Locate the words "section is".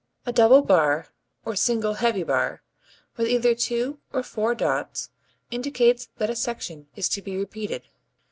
6.35-7.07